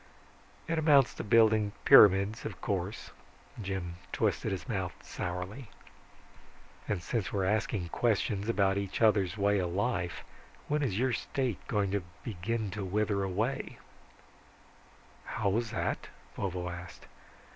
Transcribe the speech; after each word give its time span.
"It 0.67 0.79
amounts 0.79 1.13
to 1.13 1.23
building 1.23 1.73
pyramids, 1.85 2.43
of 2.43 2.59
course." 2.59 3.11
Jim 3.61 3.97
twisted 4.11 4.51
his 4.51 4.67
mouth 4.67 4.93
sourly. 5.03 5.69
"And 6.87 7.03
since 7.03 7.31
we're 7.31 7.45
asking 7.45 7.89
questions 7.89 8.49
about 8.49 8.79
each 8.79 8.99
other's 8.99 9.37
way 9.37 9.59
of 9.59 9.71
life, 9.73 10.23
when 10.67 10.81
is 10.81 10.97
your 10.97 11.13
State 11.13 11.59
going 11.67 11.91
to 11.91 12.01
begin 12.23 12.71
to 12.71 12.83
wither 12.83 13.21
away?" 13.21 13.77
"How 15.25 15.49
was 15.49 15.69
that?" 15.69 16.07
Vovo 16.35 16.67
asked. 16.67 17.05